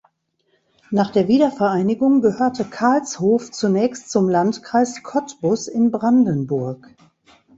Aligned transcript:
Nach 0.89 1.11
der 1.11 1.27
Wiedervereinigung 1.27 2.21
gehörte 2.23 2.65
Karlshof 2.65 3.51
zunächst 3.51 4.09
zum 4.09 4.29
"Landkreis 4.29 5.03
Cottbus" 5.03 5.67
in 5.67 5.91
Brandenburg. 5.91 6.87